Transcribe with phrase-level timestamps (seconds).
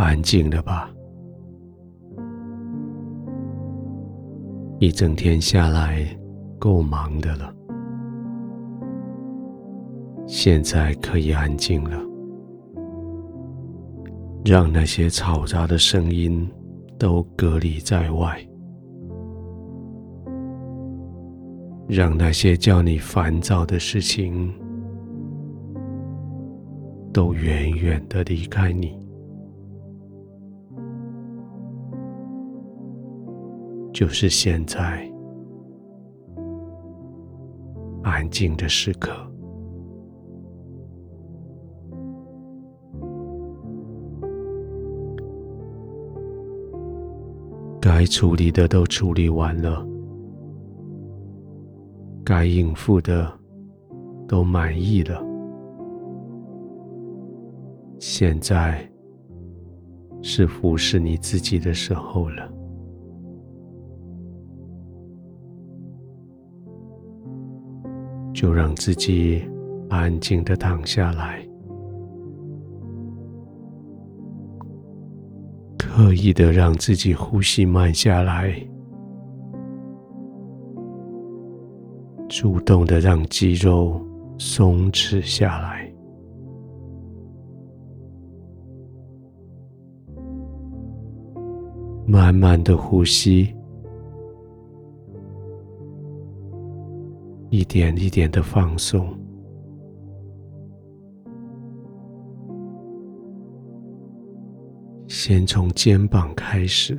[0.00, 0.90] 安静了吧？
[4.78, 6.06] 一整天下来，
[6.58, 7.54] 够忙的了。
[10.26, 12.00] 现在可以安静了，
[14.42, 16.50] 让那些嘈杂的声音
[16.98, 18.40] 都隔离在外，
[21.86, 24.50] 让那些叫你烦躁的事情
[27.12, 28.98] 都远远的离开你。
[33.92, 35.06] 就是现在，
[38.02, 39.12] 安静的时刻。
[47.80, 49.86] 该处理的都处理完了，
[52.24, 53.30] 该应付的
[54.28, 55.22] 都满意了，
[57.98, 58.88] 现在
[60.22, 62.59] 是服侍你自己的时候了。
[68.40, 69.46] 就让自己
[69.90, 71.46] 安静的躺下来。
[75.76, 78.54] 刻意的让自己呼吸慢下来，
[82.30, 84.00] 主动的让肌肉
[84.38, 85.92] 松弛下来，
[92.06, 93.54] 慢慢的呼吸，
[97.50, 99.14] 一点一点的放松。
[105.08, 106.96] 先从肩膀开始，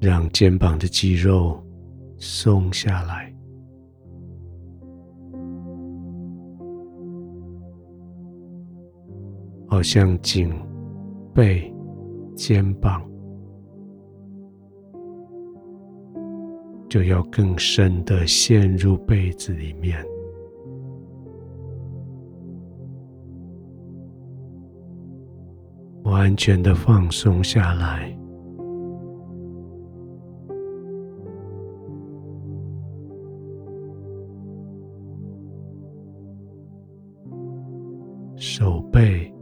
[0.00, 1.62] 让肩膀的肌肉
[2.18, 3.32] 松下来，
[9.68, 10.52] 好像颈、
[11.32, 11.72] 背、
[12.34, 13.00] 肩膀
[16.94, 19.98] 就要更深的陷入被子里面。
[26.04, 28.16] 完全的放松下来，
[38.36, 39.34] 手背、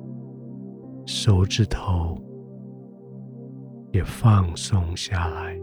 [1.05, 2.17] 手指头
[3.93, 5.62] 也放松下来，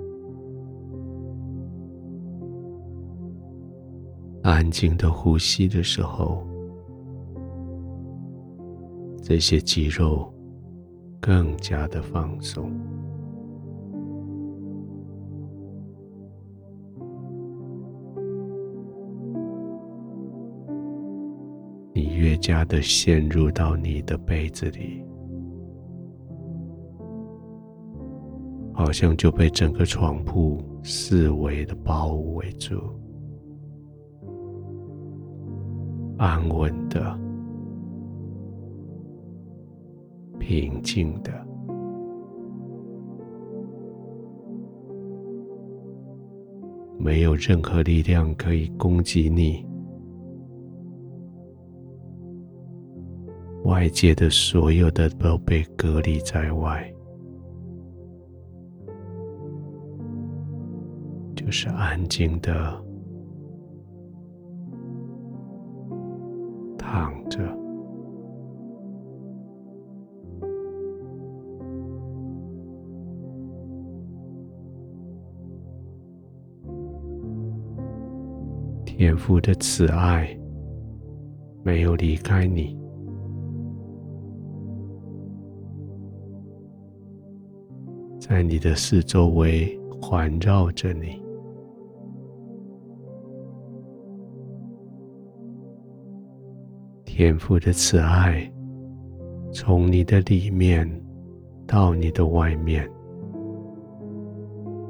[4.50, 6.44] 安静的呼吸的时候，
[9.22, 10.34] 这些肌肉。
[11.22, 12.72] 更加的放松，
[21.94, 25.04] 你越加的陷入到你的被子里，
[28.74, 32.82] 好像就被整个床铺四围的包围住，
[36.20, 37.18] 安稳的。
[40.38, 41.32] 平静的，
[46.98, 49.64] 没有任何力量可以攻击你，
[53.64, 56.92] 外界的所有的都被隔离在外，
[61.36, 62.84] 就是安静的
[66.92, 67.40] 躺着。
[78.84, 80.36] 天父的慈爱
[81.64, 82.76] 没有离开你，
[88.20, 91.29] 在你的四周围环绕着你。
[97.20, 98.50] 天父的慈爱
[99.52, 100.90] 从你的里面
[101.68, 102.90] 到你的外面，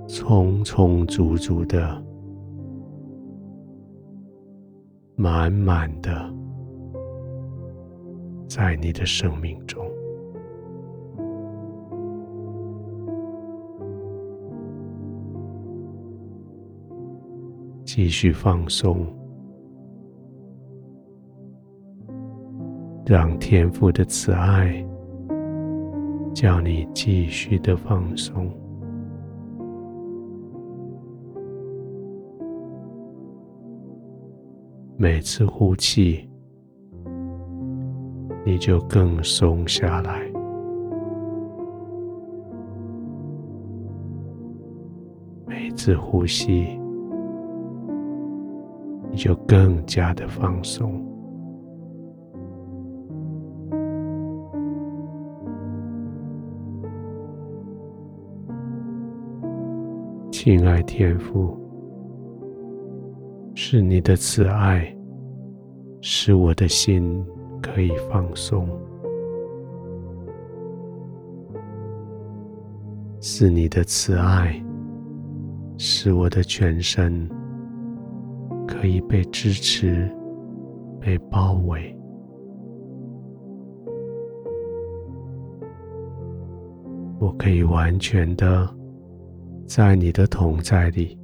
[0.07, 1.99] 充充足足的。
[5.15, 6.31] 满满的，
[8.47, 9.83] 在你的生命中，
[17.83, 19.03] 继续放松，
[23.09, 24.85] 让天父的慈爱
[26.31, 28.47] 叫你继续的放松。
[34.95, 36.29] 每次呼气，
[38.45, 40.31] 你就更松下来。
[45.47, 46.79] 每次呼吸，
[49.09, 51.03] 你就更加的放松。
[60.51, 61.55] 亲爱天父，
[63.53, 64.91] 是你的慈爱，
[66.01, 67.23] 使我的心
[67.61, 68.65] 可以放松；
[73.21, 74.59] 是你的慈爱，
[75.77, 77.29] 使我的全身
[78.67, 80.09] 可以被支持、
[80.99, 81.95] 被包围。
[87.19, 88.78] 我可以完全的。
[89.69, 91.15] 在你的同在里，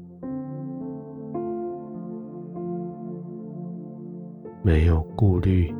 [4.62, 5.74] 没有顾虑，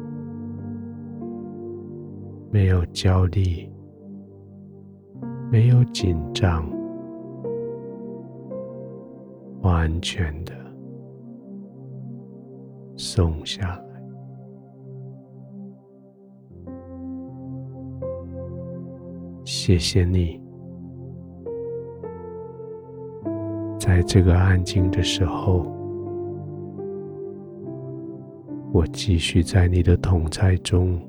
[2.50, 3.70] 没有焦虑，
[5.52, 6.68] 没有紧张，
[9.62, 10.52] 完全的
[12.98, 13.86] 松下来。
[19.46, 20.44] 谢谢你。
[23.86, 25.64] 在这个安静的时候，
[28.74, 31.00] 我继续在你的同在中，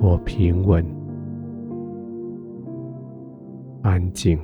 [0.00, 0.82] 我平稳、
[3.82, 4.38] 安静、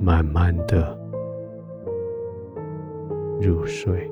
[0.00, 0.98] 慢慢的
[3.40, 4.10] 入睡。